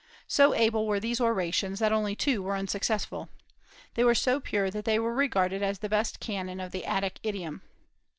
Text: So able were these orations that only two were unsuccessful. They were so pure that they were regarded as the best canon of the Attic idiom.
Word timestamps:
So 0.27 0.55
able 0.55 0.87
were 0.87 0.99
these 0.99 1.21
orations 1.21 1.77
that 1.77 1.91
only 1.91 2.15
two 2.15 2.41
were 2.41 2.55
unsuccessful. 2.55 3.29
They 3.93 4.03
were 4.03 4.15
so 4.15 4.39
pure 4.39 4.71
that 4.71 4.83
they 4.83 4.97
were 4.97 5.13
regarded 5.13 5.61
as 5.61 5.77
the 5.77 5.89
best 5.89 6.19
canon 6.19 6.59
of 6.59 6.71
the 6.71 6.85
Attic 6.85 7.19
idiom. 7.21 7.61